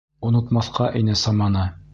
Онотмаҫҡа 0.29 0.89
ине 1.03 1.19
саманы... 1.27 1.73